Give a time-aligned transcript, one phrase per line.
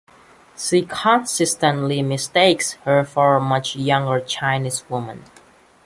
[0.57, 5.25] She consistently mistakes her for much younger Chinese women.